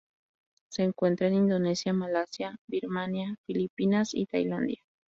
[0.71, 4.81] Se encuentra en Indonesia, Malasia, Birmania, Filipinas, y Tailandia.